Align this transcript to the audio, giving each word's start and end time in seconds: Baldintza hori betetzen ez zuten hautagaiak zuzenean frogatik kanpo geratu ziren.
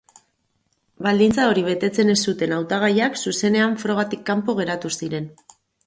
Baldintza 1.07 1.45
hori 1.51 1.65
betetzen 1.67 2.11
ez 2.15 2.17
zuten 2.31 2.57
hautagaiak 2.57 3.23
zuzenean 3.25 3.79
frogatik 3.87 4.29
kanpo 4.35 4.61
geratu 4.63 4.97
ziren. 5.01 5.35